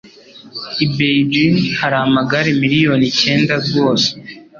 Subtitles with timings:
[0.85, 4.07] I Beijing hari amagare miliyoni icyenda rwose